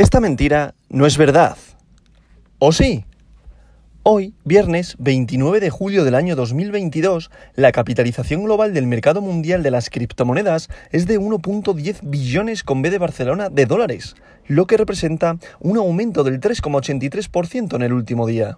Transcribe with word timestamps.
Esta 0.00 0.18
mentira 0.18 0.74
no 0.88 1.04
es 1.04 1.18
verdad. 1.18 1.58
¿O 2.58 2.72
sí? 2.72 3.04
Hoy, 4.02 4.32
viernes 4.46 4.96
29 4.98 5.60
de 5.60 5.68
julio 5.68 6.06
del 6.06 6.14
año 6.14 6.36
2022, 6.36 7.30
la 7.54 7.70
capitalización 7.70 8.44
global 8.44 8.72
del 8.72 8.86
mercado 8.86 9.20
mundial 9.20 9.62
de 9.62 9.70
las 9.70 9.90
criptomonedas 9.90 10.70
es 10.90 11.06
de 11.06 11.20
1.10 11.20 11.98
billones 12.02 12.64
con 12.64 12.80
B 12.80 12.88
de 12.88 12.96
Barcelona 12.96 13.50
de 13.50 13.66
dólares, 13.66 14.16
lo 14.46 14.66
que 14.66 14.78
representa 14.78 15.36
un 15.58 15.76
aumento 15.76 16.24
del 16.24 16.40
3,83% 16.40 17.76
en 17.76 17.82
el 17.82 17.92
último 17.92 18.26
día. 18.26 18.56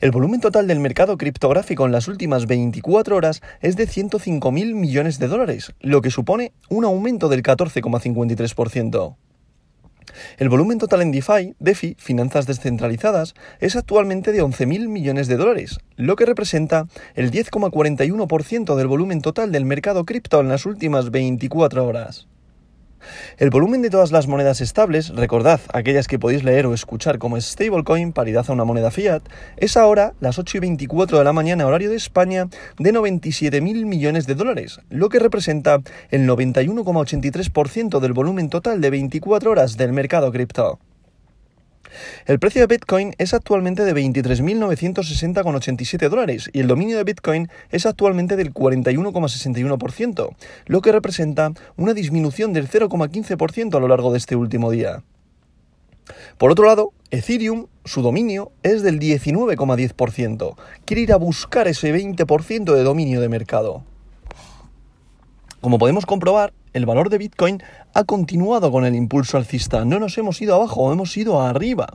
El 0.00 0.10
volumen 0.10 0.42
total 0.42 0.66
del 0.66 0.80
mercado 0.80 1.16
criptográfico 1.16 1.86
en 1.86 1.92
las 1.92 2.08
últimas 2.08 2.44
24 2.44 3.16
horas 3.16 3.40
es 3.62 3.76
de 3.76 3.88
105.000 3.88 4.74
millones 4.74 5.18
de 5.18 5.28
dólares, 5.28 5.72
lo 5.80 6.02
que 6.02 6.10
supone 6.10 6.52
un 6.68 6.84
aumento 6.84 7.30
del 7.30 7.42
14,53%. 7.42 9.16
El 10.38 10.48
volumen 10.48 10.78
total 10.78 11.02
en 11.02 11.12
DeFi, 11.12 11.54
DeFi, 11.58 11.96
finanzas 11.98 12.46
descentralizadas, 12.46 13.34
es 13.60 13.76
actualmente 13.76 14.32
de 14.32 14.42
11.000 14.42 14.88
millones 14.88 15.28
de 15.28 15.36
dólares, 15.36 15.78
lo 15.96 16.16
que 16.16 16.26
representa 16.26 16.86
el 17.14 17.30
10,41% 17.30 18.74
del 18.74 18.86
volumen 18.86 19.20
total 19.20 19.52
del 19.52 19.64
mercado 19.64 20.04
cripto 20.04 20.40
en 20.40 20.48
las 20.48 20.66
últimas 20.66 21.10
24 21.10 21.86
horas. 21.86 22.26
El 23.38 23.50
volumen 23.50 23.82
de 23.82 23.90
todas 23.90 24.12
las 24.12 24.26
monedas 24.26 24.60
estables, 24.60 25.10
recordad 25.10 25.60
aquellas 25.72 26.06
que 26.06 26.18
podéis 26.18 26.44
leer 26.44 26.66
o 26.66 26.74
escuchar 26.74 27.18
como 27.18 27.40
stablecoin, 27.40 28.12
paridad 28.12 28.44
a 28.48 28.52
una 28.52 28.64
moneda 28.64 28.90
fiat, 28.90 29.22
es 29.56 29.76
ahora, 29.76 30.14
las 30.20 30.38
8 30.38 30.58
y 30.58 30.60
24 30.60 31.18
de 31.18 31.24
la 31.24 31.32
mañana 31.32 31.66
horario 31.66 31.90
de 31.90 31.96
España, 31.96 32.48
de 32.78 32.92
97.000 32.92 33.86
millones 33.86 34.26
de 34.26 34.34
dólares, 34.34 34.80
lo 34.90 35.08
que 35.08 35.18
representa 35.18 35.80
el 36.10 36.28
91,83% 36.28 38.00
del 38.00 38.12
volumen 38.12 38.48
total 38.48 38.80
de 38.80 38.90
24 38.90 39.50
horas 39.50 39.76
del 39.76 39.92
mercado 39.92 40.32
cripto. 40.32 40.78
El 42.26 42.38
precio 42.38 42.60
de 42.60 42.68
Bitcoin 42.68 43.14
es 43.18 43.34
actualmente 43.34 43.84
de 43.84 43.92
23.960,87 43.94 46.08
dólares 46.08 46.48
y 46.52 46.60
el 46.60 46.68
dominio 46.68 46.96
de 46.96 47.02
Bitcoin 47.04 47.48
es 47.70 47.86
actualmente 47.86 48.36
del 48.36 48.54
41,61%, 48.54 50.36
lo 50.66 50.80
que 50.80 50.92
representa 50.92 51.52
una 51.76 51.94
disminución 51.94 52.52
del 52.52 52.68
0,15% 52.68 53.76
a 53.76 53.80
lo 53.80 53.88
largo 53.88 54.12
de 54.12 54.18
este 54.18 54.36
último 54.36 54.70
día. 54.70 55.02
Por 56.38 56.50
otro 56.50 56.66
lado, 56.66 56.92
Ethereum, 57.10 57.66
su 57.84 58.02
dominio 58.02 58.52
es 58.62 58.82
del 58.82 58.98
19,10%. 58.98 60.56
Quiere 60.84 61.02
ir 61.02 61.12
a 61.12 61.16
buscar 61.16 61.68
ese 61.68 61.94
20% 61.94 62.74
de 62.74 62.82
dominio 62.82 63.20
de 63.20 63.28
mercado. 63.28 63.84
Como 65.60 65.78
podemos 65.78 66.06
comprobar, 66.06 66.52
el 66.72 66.86
valor 66.86 67.10
de 67.10 67.18
Bitcoin 67.18 67.62
ha 67.94 68.04
continuado 68.04 68.70
con 68.70 68.84
el 68.84 68.94
impulso 68.94 69.36
alcista. 69.36 69.84
No 69.84 69.98
nos 69.98 70.16
hemos 70.18 70.40
ido 70.40 70.54
abajo, 70.54 70.92
hemos 70.92 71.16
ido 71.16 71.40
arriba, 71.40 71.88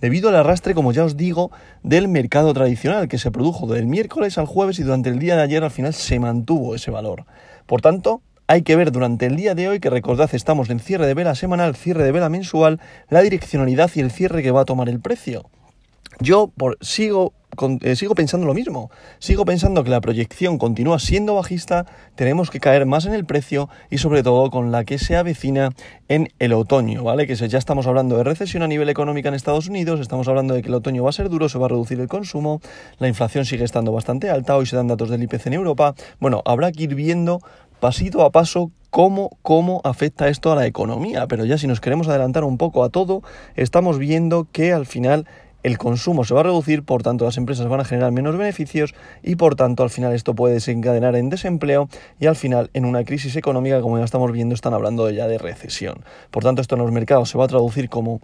debido 0.00 0.28
al 0.28 0.36
arrastre, 0.36 0.74
como 0.74 0.92
ya 0.92 1.04
os 1.04 1.16
digo, 1.16 1.50
del 1.82 2.08
mercado 2.08 2.52
tradicional 2.54 3.08
que 3.08 3.18
se 3.18 3.30
produjo 3.30 3.66
del 3.66 3.86
miércoles 3.86 4.38
al 4.38 4.46
jueves 4.46 4.78
y 4.78 4.82
durante 4.82 5.10
el 5.10 5.18
día 5.18 5.36
de 5.36 5.42
ayer 5.42 5.64
al 5.64 5.70
final 5.70 5.94
se 5.94 6.18
mantuvo 6.18 6.74
ese 6.74 6.90
valor. 6.90 7.26
Por 7.66 7.80
tanto, 7.80 8.22
hay 8.46 8.62
que 8.62 8.76
ver 8.76 8.92
durante 8.92 9.26
el 9.26 9.36
día 9.36 9.54
de 9.54 9.68
hoy, 9.68 9.80
que 9.80 9.90
recordad 9.90 10.28
estamos 10.34 10.68
en 10.70 10.80
cierre 10.80 11.06
de 11.06 11.14
vela 11.14 11.34
semanal, 11.34 11.76
cierre 11.76 12.04
de 12.04 12.12
vela 12.12 12.28
mensual, 12.28 12.80
la 13.08 13.22
direccionalidad 13.22 13.90
y 13.94 14.00
el 14.00 14.10
cierre 14.10 14.42
que 14.42 14.50
va 14.50 14.62
a 14.62 14.66
tomar 14.66 14.88
el 14.88 15.00
precio. 15.00 15.48
Yo 16.20 16.52
sigo 16.80 17.32
eh, 17.82 17.96
sigo 17.96 18.14
pensando 18.14 18.46
lo 18.46 18.54
mismo. 18.54 18.90
Sigo 19.18 19.44
pensando 19.44 19.84
que 19.84 19.90
la 19.90 20.00
proyección 20.00 20.56
continúa 20.56 20.98
siendo 20.98 21.34
bajista, 21.34 21.84
tenemos 22.14 22.50
que 22.50 22.60
caer 22.60 22.86
más 22.86 23.04
en 23.04 23.12
el 23.12 23.26
precio 23.26 23.68
y 23.90 23.98
sobre 23.98 24.22
todo 24.22 24.50
con 24.50 24.72
la 24.72 24.84
que 24.84 24.98
se 24.98 25.16
avecina 25.16 25.70
en 26.08 26.28
el 26.38 26.54
otoño, 26.54 27.04
¿vale? 27.04 27.26
Que 27.26 27.34
ya 27.34 27.58
estamos 27.58 27.86
hablando 27.86 28.16
de 28.16 28.24
recesión 28.24 28.62
a 28.62 28.68
nivel 28.68 28.88
económico 28.88 29.28
en 29.28 29.34
Estados 29.34 29.68
Unidos, 29.68 30.00
estamos 30.00 30.28
hablando 30.28 30.54
de 30.54 30.62
que 30.62 30.68
el 30.68 30.74
otoño 30.74 31.04
va 31.04 31.10
a 31.10 31.12
ser 31.12 31.28
duro, 31.28 31.48
se 31.48 31.58
va 31.58 31.66
a 31.66 31.68
reducir 31.68 32.00
el 32.00 32.08
consumo, 32.08 32.60
la 32.98 33.08
inflación 33.08 33.44
sigue 33.44 33.64
estando 33.64 33.92
bastante 33.92 34.30
alta, 34.30 34.56
hoy 34.56 34.66
se 34.66 34.76
dan 34.76 34.88
datos 34.88 35.10
del 35.10 35.22
IPC 35.22 35.48
en 35.48 35.54
Europa. 35.54 35.94
Bueno, 36.20 36.42
habrá 36.46 36.72
que 36.72 36.84
ir 36.84 36.94
viendo 36.94 37.40
pasito 37.80 38.22
a 38.22 38.30
paso 38.30 38.70
cómo, 38.90 39.38
cómo 39.42 39.80
afecta 39.84 40.28
esto 40.28 40.52
a 40.52 40.54
la 40.54 40.66
economía, 40.66 41.26
pero 41.26 41.44
ya 41.44 41.58
si 41.58 41.66
nos 41.66 41.80
queremos 41.80 42.08
adelantar 42.08 42.44
un 42.44 42.56
poco 42.56 42.84
a 42.84 42.90
todo, 42.90 43.22
estamos 43.56 43.98
viendo 43.98 44.46
que 44.52 44.72
al 44.72 44.86
final 44.86 45.26
el 45.62 45.78
consumo 45.78 46.24
se 46.24 46.34
va 46.34 46.40
a 46.40 46.44
reducir, 46.44 46.82
por 46.82 47.02
tanto 47.02 47.24
las 47.24 47.36
empresas 47.36 47.68
van 47.68 47.80
a 47.80 47.84
generar 47.84 48.12
menos 48.12 48.36
beneficios 48.36 48.94
y 49.22 49.36
por 49.36 49.54
tanto 49.54 49.82
al 49.82 49.90
final 49.90 50.12
esto 50.12 50.34
puede 50.34 50.54
desencadenar 50.54 51.16
en 51.16 51.30
desempleo 51.30 51.88
y 52.18 52.26
al 52.26 52.36
final 52.36 52.70
en 52.74 52.84
una 52.84 53.04
crisis 53.04 53.36
económica 53.36 53.80
como 53.80 53.98
ya 53.98 54.04
estamos 54.04 54.32
viendo 54.32 54.54
están 54.54 54.74
hablando 54.74 55.08
ya 55.10 55.26
de 55.28 55.38
recesión. 55.38 56.04
Por 56.30 56.42
tanto 56.42 56.62
esto 56.62 56.74
en 56.74 56.82
los 56.82 56.92
mercados 56.92 57.30
se 57.30 57.38
va 57.38 57.44
a 57.44 57.48
traducir 57.48 57.88
como 57.88 58.20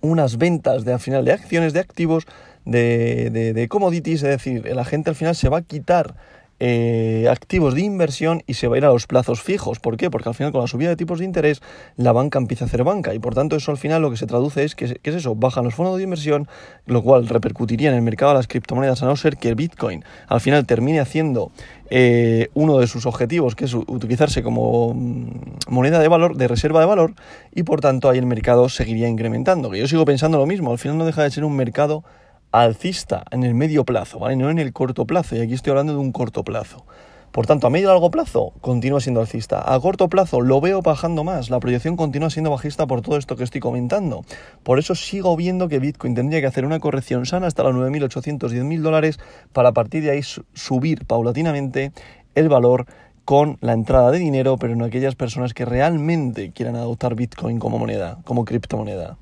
unas 0.00 0.36
ventas 0.38 0.84
de 0.84 0.92
al 0.92 1.00
final 1.00 1.24
de 1.24 1.32
acciones, 1.32 1.72
de 1.72 1.80
activos, 1.80 2.26
de, 2.64 3.30
de, 3.30 3.52
de 3.52 3.68
commodities, 3.68 4.22
es 4.22 4.28
decir, 4.28 4.66
la 4.66 4.84
gente 4.84 5.10
al 5.10 5.16
final 5.16 5.34
se 5.34 5.48
va 5.48 5.58
a 5.58 5.62
quitar 5.62 6.16
eh, 6.58 7.26
activos 7.30 7.74
de 7.74 7.82
inversión 7.82 8.42
y 8.46 8.54
se 8.54 8.68
va 8.68 8.76
a 8.76 8.78
ir 8.78 8.84
a 8.84 8.88
los 8.88 9.06
plazos 9.06 9.42
fijos. 9.42 9.78
¿Por 9.78 9.96
qué? 9.96 10.10
Porque 10.10 10.28
al 10.28 10.34
final 10.34 10.52
con 10.52 10.62
la 10.62 10.66
subida 10.66 10.88
de 10.88 10.96
tipos 10.96 11.18
de 11.18 11.24
interés 11.24 11.60
la 11.96 12.12
banca 12.12 12.38
empieza 12.38 12.64
a 12.64 12.68
hacer 12.68 12.84
banca 12.84 13.14
y 13.14 13.18
por 13.18 13.34
tanto 13.34 13.56
eso 13.56 13.70
al 13.70 13.78
final 13.78 14.02
lo 14.02 14.10
que 14.10 14.16
se 14.16 14.26
traduce 14.26 14.64
es 14.64 14.74
que, 14.74 14.84
es 15.02 15.14
eso, 15.14 15.34
bajan 15.34 15.64
los 15.64 15.74
fondos 15.74 15.96
de 15.98 16.04
inversión, 16.04 16.48
lo 16.86 17.02
cual 17.02 17.28
repercutiría 17.28 17.90
en 17.90 17.96
el 17.96 18.02
mercado 18.02 18.32
de 18.32 18.38
las 18.38 18.48
criptomonedas 18.48 19.02
a 19.02 19.06
no 19.06 19.16
ser 19.16 19.36
que 19.36 19.48
el 19.48 19.54
Bitcoin 19.54 20.04
al 20.28 20.40
final 20.40 20.66
termine 20.66 21.00
haciendo 21.00 21.52
eh, 21.90 22.48
uno 22.54 22.78
de 22.78 22.86
sus 22.86 23.06
objetivos, 23.06 23.54
que 23.54 23.66
es 23.66 23.74
utilizarse 23.74 24.42
como 24.42 24.94
mm, 24.94 25.30
moneda 25.68 25.98
de 25.98 26.08
valor, 26.08 26.36
de 26.36 26.48
reserva 26.48 26.80
de 26.80 26.86
valor, 26.86 27.14
y 27.54 27.62
por 27.62 27.80
tanto 27.80 28.08
ahí 28.08 28.18
el 28.18 28.26
mercado 28.26 28.68
seguiría 28.68 29.08
incrementando. 29.08 29.70
Que 29.70 29.78
yo 29.78 29.86
sigo 29.86 30.04
pensando 30.04 30.38
lo 30.38 30.46
mismo, 30.46 30.72
al 30.72 30.78
final 30.78 30.98
no 30.98 31.04
deja 31.04 31.22
de 31.22 31.30
ser 31.30 31.44
un 31.44 31.54
mercado 31.54 32.02
alcista 32.62 33.24
en 33.30 33.42
el 33.42 33.54
medio 33.54 33.84
plazo. 33.84 34.20
No 34.36 34.50
en 34.50 34.58
el 34.58 34.72
corto 34.72 35.06
plazo, 35.06 35.36
y 35.36 35.40
aquí 35.40 35.54
estoy 35.54 35.70
hablando 35.70 35.92
de 35.92 35.98
un 35.98 36.12
corto 36.12 36.44
plazo. 36.44 36.84
Por 37.32 37.46
tanto, 37.46 37.66
a 37.66 37.70
medio 37.70 37.88
y 37.88 37.90
largo 37.90 38.10
plazo 38.10 38.54
continúa 38.62 38.98
siendo 39.00 39.20
alcista. 39.20 39.62
A 39.70 39.78
corto 39.78 40.08
plazo 40.08 40.40
lo 40.40 40.58
veo 40.60 40.80
bajando 40.80 41.22
más. 41.22 41.50
La 41.50 41.60
proyección 41.60 41.94
continúa 41.94 42.30
siendo 42.30 42.50
bajista 42.50 42.86
por 42.86 43.02
todo 43.02 43.18
esto 43.18 43.36
que 43.36 43.44
estoy 43.44 43.60
comentando. 43.60 44.24
Por 44.62 44.78
eso 44.78 44.94
sigo 44.94 45.36
viendo 45.36 45.68
que 45.68 45.78
Bitcoin 45.78 46.14
tendría 46.14 46.40
que 46.40 46.46
hacer 46.46 46.64
una 46.64 46.80
corrección 46.80 47.26
sana 47.26 47.46
hasta 47.46 47.62
los 47.62 47.74
9.810.000 47.74 48.80
dólares 48.80 49.18
para 49.52 49.68
a 49.68 49.72
partir 49.72 50.02
de 50.02 50.12
ahí 50.12 50.22
subir 50.54 51.04
paulatinamente 51.04 51.92
el 52.34 52.48
valor 52.48 52.86
con 53.26 53.58
la 53.60 53.74
entrada 53.74 54.10
de 54.12 54.18
dinero, 54.18 54.56
pero 54.56 54.72
en 54.72 54.82
aquellas 54.82 55.14
personas 55.14 55.52
que 55.52 55.66
realmente 55.66 56.52
quieran 56.52 56.76
adoptar 56.76 57.16
Bitcoin 57.16 57.58
como 57.58 57.78
moneda, 57.78 58.18
como 58.24 58.46
criptomoneda. 58.46 59.18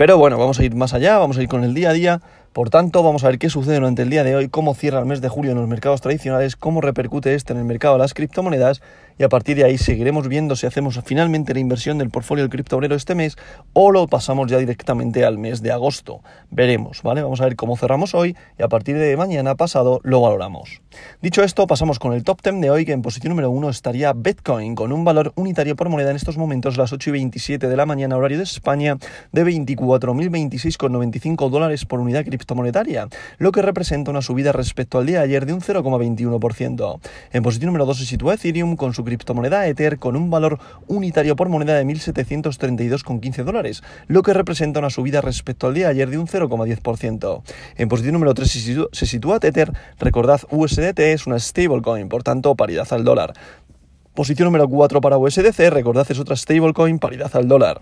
Pero 0.00 0.16
bueno, 0.16 0.38
vamos 0.38 0.58
a 0.58 0.64
ir 0.64 0.74
más 0.74 0.94
allá, 0.94 1.18
vamos 1.18 1.36
a 1.36 1.42
ir 1.42 1.48
con 1.50 1.62
el 1.62 1.74
día 1.74 1.90
a 1.90 1.92
día. 1.92 2.20
Por 2.52 2.68
tanto, 2.68 3.04
vamos 3.04 3.22
a 3.22 3.28
ver 3.28 3.38
qué 3.38 3.48
sucede 3.48 3.76
durante 3.76 4.02
el 4.02 4.10
día 4.10 4.24
de 4.24 4.34
hoy, 4.34 4.48
cómo 4.48 4.74
cierra 4.74 4.98
el 4.98 5.06
mes 5.06 5.20
de 5.20 5.28
julio 5.28 5.52
en 5.52 5.58
los 5.58 5.68
mercados 5.68 6.00
tradicionales, 6.00 6.56
cómo 6.56 6.80
repercute 6.80 7.36
este 7.36 7.52
en 7.52 7.60
el 7.60 7.64
mercado 7.64 7.94
de 7.94 8.00
las 8.00 8.12
criptomonedas 8.12 8.82
y 9.20 9.22
a 9.22 9.28
partir 9.28 9.56
de 9.56 9.62
ahí 9.64 9.78
seguiremos 9.78 10.28
viendo 10.28 10.56
si 10.56 10.66
hacemos 10.66 10.98
finalmente 11.04 11.52
la 11.52 11.60
inversión 11.60 11.98
del 11.98 12.08
portfolio 12.08 12.42
del 12.42 12.50
criptobrero 12.50 12.96
este 12.96 13.14
mes 13.14 13.36
o 13.74 13.92
lo 13.92 14.08
pasamos 14.08 14.50
ya 14.50 14.56
directamente 14.56 15.26
al 15.26 15.36
mes 15.38 15.62
de 15.62 15.70
agosto. 15.70 16.22
Veremos, 16.50 17.02
¿vale? 17.02 17.22
Vamos 17.22 17.40
a 17.40 17.44
ver 17.44 17.54
cómo 17.54 17.76
cerramos 17.76 18.14
hoy 18.14 18.34
y 18.58 18.62
a 18.62 18.68
partir 18.68 18.96
de 18.96 19.16
mañana 19.16 19.54
pasado 19.56 20.00
lo 20.02 20.22
valoramos. 20.22 20.80
Dicho 21.20 21.44
esto, 21.44 21.66
pasamos 21.66 21.98
con 21.98 22.14
el 22.14 22.24
top 22.24 22.40
10 22.42 22.62
de 22.62 22.70
hoy 22.70 22.86
que 22.86 22.92
en 22.92 23.02
posición 23.02 23.30
número 23.30 23.50
1 23.50 23.68
estaría 23.68 24.12
Bitcoin 24.12 24.74
con 24.74 24.90
un 24.90 25.04
valor 25.04 25.32
unitario 25.36 25.76
por 25.76 25.88
moneda 25.88 26.10
en 26.10 26.16
estos 26.16 26.38
momentos 26.38 26.78
las 26.78 26.92
8 26.92 27.10
y 27.10 27.12
27 27.12 27.68
de 27.68 27.76
la 27.76 27.86
mañana 27.86 28.16
horario 28.16 28.38
de 28.38 28.44
España 28.44 28.96
de 29.32 29.44
24.026,95 29.44 31.50
dólares 31.50 31.84
por 31.84 32.00
unidad 32.00 32.24
criptomonetaria, 32.40 33.08
lo 33.38 33.52
que 33.52 33.62
representa 33.62 34.10
una 34.10 34.22
subida 34.22 34.52
respecto 34.52 34.98
al 34.98 35.06
día 35.06 35.18
de 35.18 35.24
ayer 35.24 35.46
de 35.46 35.52
un 35.52 35.60
0,21%. 35.60 37.00
En 37.32 37.42
posición 37.42 37.66
número 37.66 37.84
2 37.84 37.98
se 37.98 38.06
sitúa 38.06 38.34
Ethereum 38.34 38.76
con 38.76 38.94
su 38.94 39.04
criptomoneda 39.04 39.66
Ether 39.66 39.98
con 39.98 40.16
un 40.16 40.30
valor 40.30 40.58
unitario 40.88 41.36
por 41.36 41.48
moneda 41.48 41.74
de 41.74 41.84
1.732,15 41.84 43.44
dólares, 43.44 43.82
lo 44.06 44.22
que 44.22 44.32
representa 44.32 44.80
una 44.80 44.90
subida 44.90 45.20
respecto 45.20 45.66
al 45.66 45.74
día 45.74 45.86
de 45.86 45.90
ayer 45.92 46.10
de 46.10 46.18
un 46.18 46.26
0,10%. 46.26 47.42
En 47.76 47.88
posición 47.88 48.14
número 48.14 48.32
3 48.32 48.88
se 48.90 49.06
sitúa 49.06 49.38
Tether, 49.38 49.72
recordad 49.98 50.40
USDT 50.50 50.98
es 51.00 51.26
una 51.26 51.38
stablecoin, 51.38 52.08
por 52.08 52.22
tanto 52.22 52.54
paridad 52.54 52.88
al 52.92 53.04
dólar. 53.04 53.34
Posición 54.14 54.46
número 54.46 54.68
4 54.68 55.00
para 55.00 55.18
USDC, 55.18 55.70
recordad 55.70 56.06
es 56.08 56.18
otra 56.18 56.36
stablecoin, 56.36 56.98
paridad 56.98 57.30
al 57.34 57.48
dólar. 57.48 57.80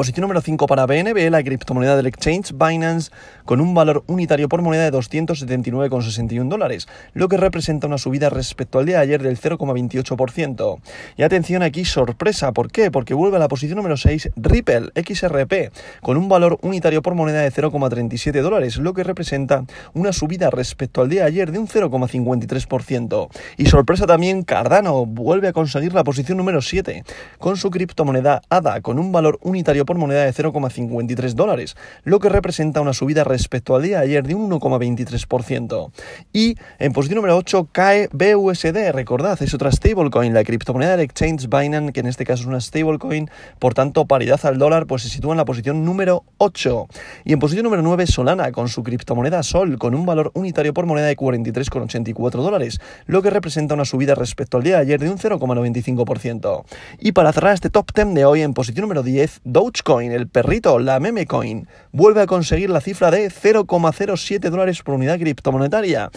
Posición 0.00 0.22
número 0.22 0.40
5 0.40 0.66
para 0.66 0.86
BNB, 0.86 1.28
la 1.28 1.42
criptomoneda 1.42 1.94
del 1.94 2.06
exchange 2.06 2.54
Binance, 2.54 3.10
con 3.44 3.60
un 3.60 3.74
valor 3.74 4.02
unitario 4.06 4.48
por 4.48 4.62
moneda 4.62 4.90
de 4.90 4.96
279,61 4.96 6.48
dólares, 6.48 6.88
lo 7.12 7.28
que 7.28 7.36
representa 7.36 7.86
una 7.86 7.98
subida 7.98 8.30
respecto 8.30 8.78
al 8.78 8.86
día 8.86 8.96
de 8.96 9.02
ayer 9.02 9.22
del 9.22 9.38
0,28%. 9.38 10.80
Y 11.18 11.22
atención 11.22 11.62
aquí, 11.62 11.84
sorpresa, 11.84 12.52
¿por 12.52 12.72
qué? 12.72 12.90
Porque 12.90 13.12
vuelve 13.12 13.36
a 13.36 13.40
la 13.40 13.48
posición 13.48 13.76
número 13.76 13.98
6 13.98 14.30
Ripple 14.36 14.88
XRP, 14.94 15.70
con 16.00 16.16
un 16.16 16.30
valor 16.30 16.58
unitario 16.62 17.02
por 17.02 17.14
moneda 17.14 17.42
de 17.42 17.52
0,37 17.52 18.40
dólares, 18.40 18.78
lo 18.78 18.94
que 18.94 19.04
representa 19.04 19.64
una 19.92 20.14
subida 20.14 20.48
respecto 20.48 21.02
al 21.02 21.10
día 21.10 21.24
de 21.24 21.28
ayer 21.28 21.52
de 21.52 21.58
un 21.58 21.68
0,53%. 21.68 23.28
Y 23.58 23.66
sorpresa 23.66 24.06
también, 24.06 24.44
Cardano 24.44 25.04
vuelve 25.04 25.48
a 25.48 25.52
conseguir 25.52 25.92
la 25.92 26.04
posición 26.04 26.38
número 26.38 26.62
7, 26.62 27.04
con 27.36 27.58
su 27.58 27.68
criptomoneda 27.68 28.40
ADA, 28.48 28.80
con 28.80 28.98
un 28.98 29.12
valor 29.12 29.38
unitario 29.42 29.84
por 29.90 29.98
moneda 29.98 30.24
de 30.24 30.32
0,53 30.32 31.32
dólares, 31.32 31.76
lo 32.04 32.20
que 32.20 32.28
representa 32.28 32.80
una 32.80 32.92
subida 32.92 33.24
respecto 33.24 33.74
al 33.74 33.82
día 33.82 33.98
de 33.98 34.04
ayer 34.04 34.24
de 34.24 34.36
un 34.36 34.48
1,23%. 34.48 35.90
Y 36.32 36.54
en 36.78 36.92
posición 36.92 37.16
número 37.16 37.36
8 37.36 37.70
cae 37.72 38.08
BUSD, 38.12 38.92
recordad, 38.92 39.42
es 39.42 39.52
otra 39.52 39.72
stablecoin, 39.72 40.32
la 40.32 40.44
criptomoneda 40.44 40.92
del 40.92 41.00
exchange 41.00 41.48
Binance, 41.48 41.92
que 41.92 41.98
en 41.98 42.06
este 42.06 42.24
caso 42.24 42.42
es 42.42 42.46
una 42.46 42.60
stablecoin, 42.60 43.28
por 43.58 43.74
tanto 43.74 44.06
paridad 44.06 44.38
al 44.44 44.58
dólar, 44.58 44.86
pues 44.86 45.02
se 45.02 45.08
sitúa 45.08 45.32
en 45.32 45.38
la 45.38 45.44
posición 45.44 45.84
número 45.84 46.22
8. 46.38 46.86
Y 47.24 47.32
en 47.32 47.40
posición 47.40 47.64
número 47.64 47.82
9 47.82 48.06
Solana, 48.06 48.52
con 48.52 48.68
su 48.68 48.84
criptomoneda 48.84 49.42
Sol, 49.42 49.76
con 49.76 49.96
un 49.96 50.06
valor 50.06 50.30
unitario 50.34 50.72
por 50.72 50.86
moneda 50.86 51.08
de 51.08 51.16
43,84 51.16 52.30
dólares, 52.30 52.80
lo 53.06 53.22
que 53.22 53.30
representa 53.30 53.74
una 53.74 53.84
subida 53.84 54.14
respecto 54.14 54.56
al 54.56 54.62
día 54.62 54.76
de 54.76 54.82
ayer 54.82 55.00
de 55.00 55.10
un 55.10 55.18
0,95%. 55.18 56.64
Y 57.00 57.10
para 57.10 57.32
cerrar 57.32 57.54
este 57.54 57.70
top 57.70 57.90
10 57.92 58.14
de 58.14 58.24
hoy, 58.24 58.42
en 58.42 58.54
posición 58.54 58.82
número 58.82 59.02
10, 59.02 59.40
Dogecoin, 59.80 60.12
el 60.12 60.28
perrito, 60.28 60.78
la 60.78 61.00
meme 61.00 61.26
coin, 61.26 61.66
vuelve 61.92 62.20
a 62.20 62.26
conseguir 62.26 62.68
la 62.70 62.80
cifra 62.80 63.10
de 63.10 63.30
0,07 63.30 64.50
dólares 64.50 64.82
por 64.82 64.94
unidad 64.94 65.18
criptomonetaria, 65.18 66.10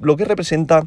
lo 0.00 0.16
que 0.16 0.26
representa 0.26 0.84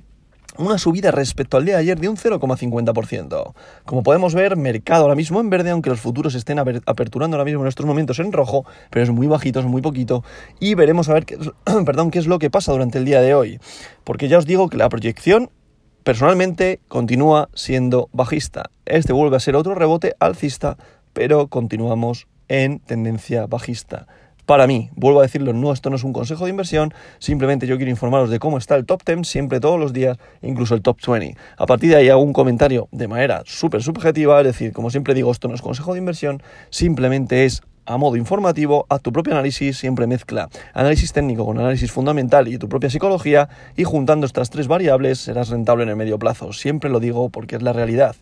una 0.58 0.78
subida 0.78 1.12
respecto 1.12 1.58
al 1.58 1.66
día 1.66 1.76
de 1.76 1.82
ayer 1.82 2.00
de 2.00 2.10
un 2.10 2.18
0,50%. 2.18 3.54
Como 3.86 4.04
podemos 4.04 4.36
ver, 4.36 4.58
mercado 4.58 5.04
ahora 5.04 5.16
mismo 5.16 5.40
en 5.40 5.50
verde, 5.50 5.72
aunque 5.72 5.90
los 5.90 6.02
futuros 6.02 6.36
estén 6.36 6.60
aperturando 6.60 7.36
ahora 7.36 7.46
mismo 7.46 7.62
en 7.62 7.68
estos 7.68 7.86
momentos 7.86 8.20
en 8.20 8.32
rojo, 8.32 8.66
pero 8.90 9.04
es 9.04 9.10
muy 9.10 9.28
bajito, 9.28 9.60
es 9.60 9.66
muy 9.66 9.82
poquito, 9.82 10.24
y 10.60 10.76
veremos 10.76 11.10
a 11.10 11.14
ver 11.14 11.26
qué, 11.26 11.38
perdón, 11.86 12.12
qué 12.12 12.20
es 12.20 12.28
lo 12.28 12.38
que 12.38 12.50
pasa 12.50 12.72
durante 12.72 13.00
el 13.00 13.06
día 13.06 13.22
de 13.22 13.34
hoy. 13.34 13.60
Porque 14.04 14.28
ya 14.28 14.38
os 14.38 14.46
digo 14.46 14.70
que 14.70 14.78
la 14.78 14.90
proyección 14.90 15.50
personalmente 16.04 16.80
continúa 16.88 17.50
siendo 17.54 18.10
bajista. 18.12 18.72
Este 18.86 19.14
vuelve 19.14 19.38
a 19.38 19.40
ser 19.40 19.56
otro 19.56 19.76
rebote 19.76 20.16
alcista, 20.20 20.78
pero 21.20 21.50
continuamos 21.50 22.28
en 22.48 22.80
tendencia 22.80 23.46
bajista. 23.46 24.08
Para 24.46 24.68
mí, 24.68 24.90
vuelvo 24.96 25.20
a 25.20 25.24
decirlo, 25.24 25.52
no, 25.52 25.74
esto 25.74 25.90
no 25.90 25.98
es 25.98 26.06
un 26.06 26.14
consejo 26.14 26.46
de 26.46 26.52
inversión, 26.52 26.94
simplemente 27.18 27.68
yo 27.68 27.76
quiero 27.76 27.92
informaros 27.92 28.30
de 28.30 28.40
cómo 28.40 28.58
está 28.58 28.78
el 28.78 28.86
top 28.86 29.02
10 29.06 29.28
siempre 29.28 29.60
todos 29.60 29.78
los 29.78 29.92
días, 29.92 30.18
incluso 30.42 30.76
el 30.76 30.82
top 30.82 30.96
20. 31.06 31.36
A 31.58 31.66
partir 31.66 31.90
de 31.90 31.98
ahí 31.98 32.08
hago 32.08 32.22
un 32.22 32.32
comentario 32.32 32.88
de 32.94 33.10
manera 33.10 33.44
súper 33.46 33.84
subjetiva, 33.84 34.40
es 34.40 34.46
decir, 34.46 34.72
como 34.72 34.92
siempre 34.92 35.14
digo, 35.14 35.30
esto 35.30 35.50
no 35.50 35.56
es 35.56 35.62
consejo 35.62 35.92
de 35.92 36.00
inversión, 36.00 36.42
simplemente 36.70 37.44
es 37.44 37.64
a 37.86 37.98
modo 37.98 38.16
informativo, 38.16 38.86
haz 38.88 39.02
tu 39.02 39.12
propio 39.12 39.34
análisis, 39.34 39.78
siempre 39.78 40.08
mezcla 40.08 40.48
análisis 40.74 41.12
técnico 41.12 41.46
con 41.46 41.60
análisis 41.60 41.92
fundamental 41.92 42.48
y 42.48 42.58
tu 42.58 42.70
propia 42.70 42.90
psicología 42.90 43.50
y 43.76 43.84
juntando 43.84 44.26
estas 44.26 44.52
tres 44.52 44.70
variables 44.70 45.20
serás 45.20 45.50
rentable 45.50 45.84
en 45.84 45.90
el 45.90 45.96
medio 45.98 46.18
plazo. 46.18 46.54
Siempre 46.54 46.90
lo 46.90 47.02
digo 47.02 47.30
porque 47.30 47.58
es 47.58 47.62
la 47.62 47.74
realidad. 47.74 48.16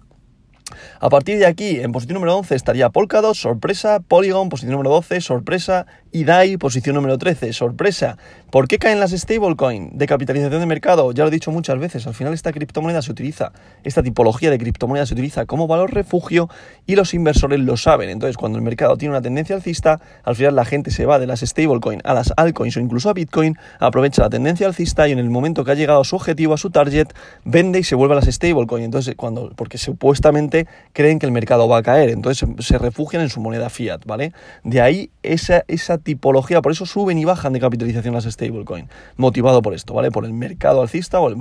A 1.00 1.10
partir 1.10 1.40
de 1.40 1.46
aquí, 1.46 1.80
en 1.80 1.92
posición 1.92 2.16
número 2.16 2.36
11 2.38 2.56
estaría 2.56 2.90
Polkadot, 2.90 3.36
sorpresa, 3.36 4.00
Polygon, 4.00 4.50
posición 4.50 4.74
número 4.74 4.90
12, 4.90 5.22
sorpresa, 5.22 5.86
y 6.12 6.24
DAI, 6.24 6.58
posición 6.58 6.96
número 6.96 7.18
13, 7.18 7.54
sorpresa. 7.54 8.18
¿Por 8.52 8.68
qué 8.68 8.78
caen 8.78 9.00
las 9.00 9.12
stablecoin 9.12 9.98
de 9.98 10.08
capitalización 10.08 10.62
de 10.62 10.66
mercado? 10.66 11.12
Ya 11.12 11.24
lo 11.24 11.28
he 11.28 11.32
dicho 11.32 11.52
muchas 11.52 11.78
veces, 11.80 12.08
al 12.08 12.14
final 12.14 12.34
esta 12.34 12.54
criptomoneda 12.54 13.02
se 13.02 13.12
utiliza, 13.12 13.52
esta 13.84 14.02
tipología 14.02 14.50
de 14.50 14.58
criptomoneda 14.58 15.06
se 15.06 15.14
utiliza 15.14 15.46
como 15.46 15.68
valor 15.68 15.94
refugio 15.94 16.50
y 16.86 16.96
los 16.96 17.14
inversores 17.14 17.60
lo 17.60 17.76
saben. 17.76 18.10
Entonces, 18.10 18.38
cuando 18.38 18.58
el 18.58 18.64
mercado 18.64 18.96
tiene 18.96 19.14
una 19.14 19.22
tendencia 19.22 19.56
alcista, 19.56 20.00
al 20.24 20.36
final 20.36 20.56
la 20.56 20.66
gente 20.66 20.92
se 20.92 21.06
va 21.06 21.20
de 21.20 21.28
las 21.28 21.42
stablecoin 21.42 22.02
a 22.04 22.14
las 22.14 22.34
altcoins 22.38 22.78
o 22.78 22.80
incluso 22.80 23.10
a 23.10 23.14
Bitcoin, 23.14 23.58
aprovecha 23.80 24.22
la 24.22 24.30
tendencia 24.30 24.68
alcista 24.68 25.08
y 25.08 25.12
en 25.12 25.20
el 25.20 25.30
momento 25.30 25.66
que 25.66 25.72
ha 25.72 25.76
llegado 25.76 26.02
a 26.02 26.06
su 26.06 26.16
objetivo, 26.16 26.54
a 26.54 26.58
su 26.58 26.70
target, 26.70 27.08
vende 27.44 27.80
y 27.80 27.84
se 27.84 27.96
vuelve 27.96 28.14
a 28.14 28.18
las 28.18 28.26
stablecoin. 28.26 28.84
Entonces, 28.84 29.16
cuando, 29.16 29.52
porque 29.56 29.78
supuestamente 29.78 30.68
creen 30.94 31.20
que 31.20 31.26
el 31.26 31.32
mercado 31.32 31.68
va 31.68 31.80
a 31.80 31.84
caer, 31.84 32.10
entonces 32.10 32.48
se 32.60 32.78
refugian 32.78 33.22
en 33.22 33.30
su 33.30 33.42
moneda 33.42 33.70
fiat, 33.70 34.06
¿vale? 34.06 34.32
De 34.64 34.82
ahí 34.82 35.10
esa, 35.24 35.64
esa 35.68 35.98
tipología, 36.08 36.62
por 36.62 36.72
eso 36.72 36.86
suben 36.86 37.18
y 37.18 37.26
bajan 37.26 37.52
de 37.52 37.60
capitalización 37.60 38.14
las 38.14 38.24
stablecoin, 38.24 38.88
motivado 39.18 39.62
por 39.62 39.74
esto, 39.74 39.94
¿vale? 39.94 40.10
Por 40.10 40.24
el 40.24 40.32
mercado 40.32 40.82
alcista 40.82 41.20
o 41.20 41.28
el, 41.28 41.36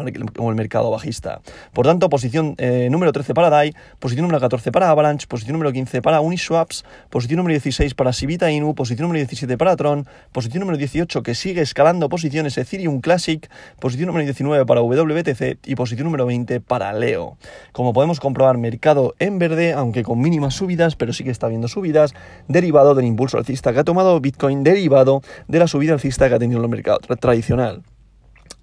mercado 0.56 0.90
bajista. 0.90 1.40
Por 1.72 1.86
tanto, 1.86 2.08
posición 2.08 2.56
eh, 2.58 2.88
número 2.90 3.12
13 3.12 3.32
para 3.32 3.48
DAI, 3.48 3.74
posición 4.00 4.24
número 4.24 4.40
14 4.40 4.72
para 4.72 4.90
Avalanche, 4.90 5.28
posición 5.28 5.52
número 5.52 5.70
15 5.72 6.02
para 6.02 6.20
Uniswaps, 6.20 6.84
posición 7.10 7.36
número 7.36 7.52
16 7.52 7.94
para 7.94 8.12
Sivita 8.12 8.50
Inu, 8.50 8.74
posición 8.74 9.04
número 9.06 9.20
17 9.20 9.56
para 9.56 9.76
Tron, 9.76 10.08
posición 10.32 10.60
número 10.60 10.78
18 10.78 11.22
que 11.22 11.36
sigue 11.36 11.60
escalando 11.60 12.08
posiciones 12.08 12.58
Ethereum 12.58 13.00
Classic, 13.00 13.48
posición 13.78 14.08
número 14.08 14.24
19 14.24 14.66
para 14.66 14.80
WBTC 14.80 15.60
y 15.64 15.76
posición 15.76 16.06
número 16.06 16.26
20 16.26 16.60
para 16.60 16.92
Leo. 16.92 17.38
Como 17.70 17.92
podemos 17.92 18.18
comprobar, 18.18 18.58
mercado 18.58 19.14
en 19.20 19.38
verde, 19.38 19.74
aunque 19.74 20.02
con 20.02 20.20
mínimas 20.20 20.54
subidas, 20.54 20.96
pero 20.96 21.12
sí 21.12 21.22
que 21.22 21.30
está 21.30 21.46
viendo 21.46 21.68
subidas, 21.68 22.14
derivado 22.48 22.96
del 22.96 23.04
impulso 23.04 23.38
alcista 23.38 23.72
que 23.72 23.78
ha 23.78 23.84
tomado 23.84 24.18
Bitcoin, 24.20 24.45
derivado 24.54 25.22
de 25.48 25.58
la 25.58 25.68
subida 25.68 25.92
alcista 25.92 26.28
que 26.28 26.34
ha 26.34 26.38
tenido 26.38 26.62
el 26.62 26.68
mercado 26.68 26.98
tradicional. 27.20 27.82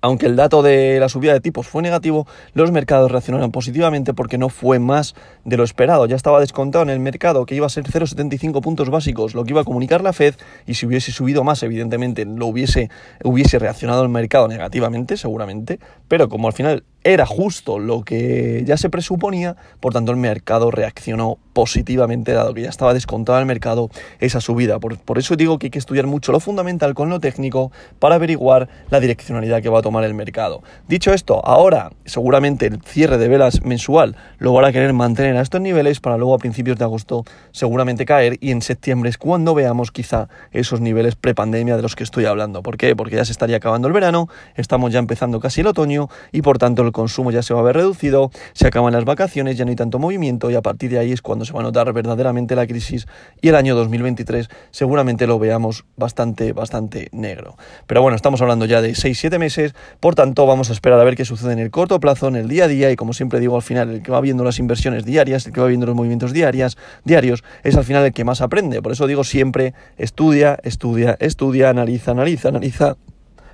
Aunque 0.04 0.26
el 0.26 0.36
dato 0.36 0.62
de 0.62 1.00
la 1.00 1.08
subida 1.08 1.32
de 1.32 1.40
tipos 1.40 1.66
fue 1.66 1.82
negativo, 1.82 2.28
los 2.54 2.74
mercados 2.74 3.10
reaccionaron 3.10 3.54
positivamente 3.54 4.14
porque 4.14 4.38
no 4.38 4.50
fue 4.50 4.78
más 4.78 5.16
de 5.46 5.56
lo 5.56 5.64
esperado. 5.64 6.06
Ya 6.08 6.18
estaba 6.18 6.42
descontado 6.42 6.84
en 6.84 6.90
el 6.90 7.00
mercado 7.00 7.46
que 7.46 7.56
iba 7.56 7.68
a 7.68 7.70
ser 7.70 7.86
0,75 7.86 8.62
puntos 8.62 8.90
básicos 8.90 9.34
lo 9.34 9.46
que 9.46 9.52
iba 9.52 9.62
a 9.62 9.64
comunicar 9.64 10.04
la 10.04 10.12
Fed 10.12 10.36
y 10.68 10.74
si 10.74 10.86
hubiese 10.86 11.14
subido 11.14 11.46
más, 11.46 11.64
evidentemente, 11.64 12.26
lo 12.26 12.48
hubiese, 12.48 12.90
hubiese 13.24 13.60
reaccionado 13.60 14.04
el 14.04 14.10
mercado 14.10 14.50
negativamente, 14.50 15.16
seguramente. 15.16 15.80
Pero 16.10 16.28
como 16.28 16.48
al 16.48 16.54
final 16.54 16.84
era 17.06 17.26
justo 17.26 17.80
lo 17.80 18.04
que 18.04 18.64
ya 18.66 18.76
se 18.76 18.90
presuponía, 18.90 19.56
por 19.80 19.94
tanto 19.94 20.12
el 20.12 20.18
mercado 20.18 20.70
reaccionó 20.70 21.38
positivamente, 21.54 22.34
dado 22.34 22.54
que 22.54 22.64
ya 22.64 22.70
estaba 22.70 22.94
descontado 22.94 23.40
el 23.40 23.46
mercado 23.46 23.90
esa 24.20 24.42
subida. 24.42 24.80
Por, 24.80 24.98
por, 24.98 25.18
eso 25.18 25.36
digo 25.36 25.60
que 25.60 25.68
hay 25.68 25.72
que 25.72 25.80
estudiar 25.80 26.08
mucho 26.08 26.32
lo 26.32 26.40
fundamental 26.40 26.94
con 26.94 27.10
lo 27.10 27.20
técnico 27.20 27.72
para 28.00 28.16
averiguar 28.16 28.68
la 28.90 29.00
direccionalidad 29.00 29.62
que 29.62 29.70
va 29.70 29.80
a 29.80 29.82
tomar 29.82 30.04
el 30.04 30.14
mercado. 30.14 30.64
Dicho 30.88 31.14
esto, 31.14 31.46
ahora 31.46 31.92
seguramente 32.06 32.66
el 32.66 32.82
cierre 32.82 33.18
de 33.18 33.28
velas 33.28 33.64
mensual 33.64 34.16
lo 34.40 34.54
van 34.54 34.66
a 34.66 34.72
querer 34.72 34.94
mantener 34.94 35.38
a 35.38 35.42
estos 35.42 35.62
niveles 35.62 36.00
para 36.00 36.18
luego 36.18 36.34
a 36.34 36.38
principios 36.40 36.78
de 36.78 36.84
agosto 36.84 37.24
seguramente 37.52 38.06
caer 38.06 38.38
y 38.42 38.52
en 38.52 38.62
septiembre 38.62 39.10
es 39.10 39.18
cuando 39.18 39.54
veamos 39.54 39.92
quizá 39.92 40.28
esos 40.52 40.82
niveles 40.82 41.16
prepandemia 41.16 41.76
de 41.76 41.82
los 41.82 41.96
que 41.96 42.04
estoy 42.04 42.26
hablando. 42.26 42.64
¿Por 42.64 42.78
qué? 42.78 42.96
Porque 42.96 43.16
ya 43.16 43.26
se 43.26 43.32
estaría 43.32 43.58
acabando 43.58 43.88
el 43.88 43.94
verano, 43.94 44.28
estamos 44.56 44.92
ya 44.92 45.00
empezando 45.00 45.40
casi 45.40 45.62
el 45.62 45.68
otoño 45.68 46.10
y 46.32 46.42
por 46.42 46.58
tanto 46.58 46.82
el 46.82 46.92
consumo 46.92 47.32
ya 47.32 47.44
se 47.44 47.54
va 47.54 47.60
a 47.60 47.64
ver 47.64 47.76
reducido, 47.76 48.32
se 48.54 48.68
acaban 48.68 48.94
las 48.94 49.06
vacaciones, 49.06 49.58
ya 49.58 49.66
no 49.66 49.70
hay 49.70 49.76
tanto 49.76 50.00
movimiento 50.00 50.50
y 50.52 50.56
a 50.56 50.62
partir 50.62 50.92
de 50.92 51.00
ahí 51.00 51.12
es 51.12 51.22
cuando 51.22 51.43
se 51.46 51.54
va 51.54 51.62
a 51.62 51.64
notar 51.64 51.92
verdaderamente 51.94 52.56
la 52.56 52.68
crisis 52.68 53.08
y 53.42 53.50
el 53.50 53.56
año 53.56 53.76
2023 53.76 54.50
seguramente 54.72 55.28
lo 55.28 55.40
veamos 55.40 55.86
bastante, 55.98 56.54
bastante 56.54 57.10
negro. 57.12 57.56
Pero 57.88 58.02
bueno, 58.02 58.16
estamos 58.16 58.42
hablando 58.42 58.66
ya 58.66 58.82
de 58.82 58.92
6-7 58.92 59.40
meses, 59.40 59.76
por 60.00 60.16
tanto 60.16 60.46
vamos 60.46 60.70
a 60.70 60.74
esperar 60.74 61.00
a 61.00 61.04
ver 61.04 61.16
qué 61.16 61.26
sucede 61.26 61.54
en 61.54 61.60
el 61.60 61.72
corto 61.72 62.00
plazo, 62.00 62.28
en 62.28 62.36
el 62.36 62.48
día 62.48 62.66
a 62.66 62.68
día 62.68 62.92
y 62.92 62.96
como 62.96 63.14
siempre 63.14 63.40
digo 63.40 63.56
al 63.56 63.62
final, 63.62 63.90
el 63.90 64.04
que 64.04 64.12
va 64.12 64.22
viendo 64.22 64.44
las 64.44 64.60
inversiones 64.60 65.06
diarias, 65.06 65.46
el 65.46 65.54
que 65.54 65.62
va 65.62 65.68
viendo 65.68 65.86
los 65.86 65.96
movimientos 65.96 66.34
diarias, 66.34 66.78
diarios, 67.04 67.44
es 67.64 67.76
al 67.76 67.84
final 67.84 68.06
el 68.06 68.14
que 68.14 68.24
más 68.24 68.42
aprende. 68.42 68.82
Por 68.82 68.92
eso 68.92 69.08
digo 69.08 69.24
siempre, 69.24 69.74
estudia, 69.98 70.58
estudia, 70.64 71.18
estudia, 71.20 71.70
analiza, 71.70 72.12
analiza, 72.12 72.50
analiza. 72.50 72.98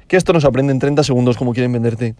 Que 0.08 0.17
esto 0.17 0.34
no 0.34 0.41
se 0.41 0.48
aprende 0.48 0.74
en 0.74 0.79
30 0.79 1.03
segundos 1.03 1.38
como 1.38 1.53
quieren 1.53 1.72
venderte 1.72 2.15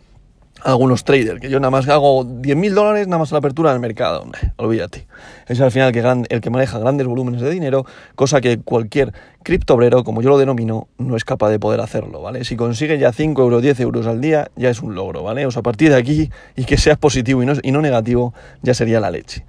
algunos 0.63 1.04
traders, 1.04 1.39
que 1.39 1.50
yo 1.50 1.60
nada 1.60 1.72
más 1.72 1.88
hago 1.88 2.25
10.000 2.25 2.74
dólares 2.74 3.08
nada 3.08 3.20
más 3.20 3.32
a 3.32 3.36
la 3.36 3.39
apertura 3.39 3.72
del 3.72 3.80
mercado. 3.80 4.25
olvídate. 4.58 5.08
Es 5.48 5.60
al 5.62 5.72
final 5.72 5.94
el 6.30 6.42
que, 6.42 6.50
maneja 6.50 6.80
grandes 6.80 7.08
volúmenes 7.08 7.42
de 7.42 7.50
dinero, 7.50 7.86
cosa 8.16 8.42
que 8.42 8.60
cualquier 8.60 9.13
criptobrero, 9.44 10.04
como 10.04 10.22
yo 10.22 10.30
lo 10.30 10.38
denomino, 10.38 10.88
no 10.98 11.16
es 11.16 11.25
capaz 11.25 11.50
de 11.50 11.60
poder 11.60 11.80
hacerlo, 11.82 12.22
¿vale? 12.22 12.44
Si 12.44 12.56
consigue 12.56 12.98
ya 12.98 13.12
5 13.12 13.42
euros, 13.42 13.62
10 13.62 13.80
euros 13.80 14.08
al 14.08 14.22
día, 14.22 14.51
ya 14.56 14.70
es 14.70 14.82
un 14.82 14.96
logro, 14.96 15.24
¿vale? 15.24 15.46
O 15.46 15.51
sea, 15.51 15.62
a 15.62 15.63
partir 15.63 15.89
de 15.89 15.96
aquí, 15.96 16.30
y 16.56 16.66
que 16.66 16.78
seas 16.78 16.98
positivo 16.98 17.42
y 17.42 17.46
no, 17.46 17.54
y 17.62 17.72
no 17.72 17.82
negativo, 17.82 18.34
ya 18.62 18.74
sería 18.74 19.00
la 19.00 19.12
leche. 19.12 19.46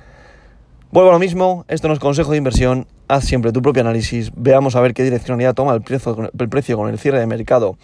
Vuelvo 0.93 1.11
a 1.11 1.13
lo 1.13 1.21
mismo, 1.21 1.65
esto 1.69 1.87
no 1.87 1.95
es 1.95 2.01
consejo 2.01 2.33
de 2.33 2.39
inversión, 2.39 2.87
haz 3.07 3.25
siempre 3.25 3.53
tu 3.53 3.63
propio 3.63 3.83
análisis, 3.83 4.33
veamos 4.35 4.75
a 4.75 4.81
ver 4.81 4.93
qué 4.93 5.05
direccionalidad 5.05 5.55
toma 5.55 5.73
el 5.73 5.83
precio, 5.83 6.31
el 6.37 6.49
precio 6.49 6.77
con 6.77 6.89
el 6.89 6.99
cierre 6.99 7.21
de 7.21 7.27
mercado 7.27 7.77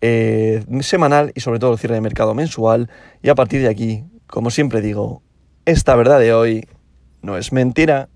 eh, 0.00 0.64
semanal 0.80 1.32
y 1.34 1.40
sobre 1.40 1.58
todo 1.58 1.72
el 1.72 1.78
cierre 1.78 1.94
de 1.94 2.00
mercado 2.00 2.34
mensual. 2.34 2.88
Y 3.22 3.28
a 3.28 3.34
partir 3.34 3.62
de 3.62 3.68
aquí, 3.68 4.04
como 4.26 4.50
siempre 4.50 4.80
digo, 4.80 5.22
esta 5.64 5.94
verdad 5.96 6.20
de 6.20 6.32
hoy 6.32 6.68
no 7.22 7.36
es 7.36 7.52
mentira. 7.52 8.08